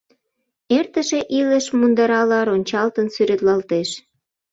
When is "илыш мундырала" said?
1.39-2.39